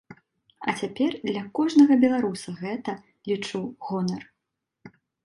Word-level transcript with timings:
А 0.71 0.73
цяпер 0.79 1.11
для 1.29 1.43
кожнага 1.59 1.97
беларуса 2.03 2.53
гэта, 2.63 2.95
лічу, 3.29 3.61
гонар! 3.91 4.23